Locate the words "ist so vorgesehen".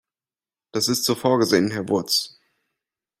0.87-1.69